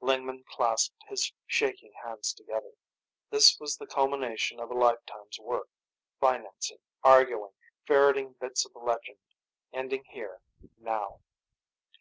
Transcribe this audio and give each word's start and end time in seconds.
Lingman 0.00 0.42
clasped 0.42 1.04
his 1.06 1.30
shaking 1.46 1.92
hands 2.02 2.32
together. 2.32 2.72
This 3.30 3.60
was 3.60 3.76
the 3.76 3.86
culmination 3.86 4.58
of 4.58 4.68
a 4.72 4.74
lifetime's 4.74 5.38
work, 5.38 5.68
financing, 6.18 6.78
arguing, 7.04 7.52
ferreting 7.86 8.32
bits 8.40 8.64
of 8.66 8.72
legend, 8.74 9.18
ending 9.72 10.02
here, 10.08 10.40
now. 10.76 11.20